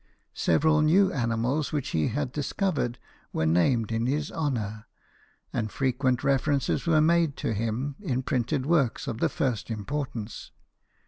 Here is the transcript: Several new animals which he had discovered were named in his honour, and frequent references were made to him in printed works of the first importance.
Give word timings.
Several 0.33 0.81
new 0.81 1.13
animals 1.13 1.71
which 1.71 1.89
he 1.89 2.07
had 2.07 2.31
discovered 2.31 2.97
were 3.31 3.45
named 3.45 3.91
in 3.91 4.07
his 4.07 4.31
honour, 4.31 4.87
and 5.53 5.71
frequent 5.71 6.23
references 6.23 6.87
were 6.87 7.01
made 7.01 7.37
to 7.37 7.53
him 7.53 7.93
in 7.99 8.23
printed 8.23 8.65
works 8.65 9.05
of 9.05 9.19
the 9.19 9.29
first 9.29 9.69
importance. 9.69 10.49